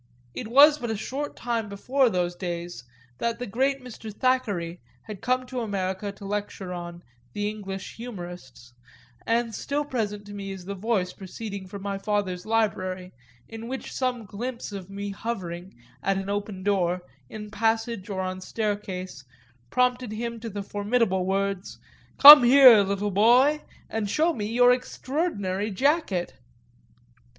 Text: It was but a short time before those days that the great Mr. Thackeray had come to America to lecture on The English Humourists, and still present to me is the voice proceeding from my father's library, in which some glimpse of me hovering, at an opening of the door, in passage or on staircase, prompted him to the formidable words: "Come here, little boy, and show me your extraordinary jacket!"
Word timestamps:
It 0.33 0.47
was 0.47 0.79
but 0.79 0.89
a 0.89 0.97
short 0.97 1.35
time 1.35 1.69
before 1.69 2.09
those 2.09 2.35
days 2.35 2.83
that 3.19 3.37
the 3.37 3.45
great 3.45 3.83
Mr. 3.83 4.11
Thackeray 4.11 4.79
had 5.03 5.21
come 5.21 5.45
to 5.45 5.59
America 5.59 6.11
to 6.13 6.25
lecture 6.25 6.73
on 6.73 7.03
The 7.33 7.47
English 7.47 7.97
Humourists, 7.97 8.73
and 9.27 9.53
still 9.53 9.85
present 9.85 10.25
to 10.25 10.33
me 10.33 10.49
is 10.53 10.65
the 10.65 10.73
voice 10.73 11.13
proceeding 11.13 11.67
from 11.67 11.83
my 11.83 11.99
father's 11.99 12.47
library, 12.47 13.13
in 13.47 13.67
which 13.67 13.93
some 13.93 14.25
glimpse 14.25 14.71
of 14.71 14.89
me 14.89 15.11
hovering, 15.11 15.75
at 16.01 16.17
an 16.17 16.31
opening 16.31 16.61
of 16.61 16.63
the 16.63 16.71
door, 16.71 17.01
in 17.29 17.51
passage 17.51 18.09
or 18.09 18.21
on 18.21 18.41
staircase, 18.41 19.23
prompted 19.69 20.11
him 20.13 20.39
to 20.39 20.49
the 20.49 20.63
formidable 20.63 21.27
words: 21.27 21.77
"Come 22.17 22.41
here, 22.43 22.81
little 22.81 23.11
boy, 23.11 23.61
and 23.87 24.09
show 24.09 24.33
me 24.33 24.47
your 24.47 24.71
extraordinary 24.71 25.69
jacket!" 25.69 26.33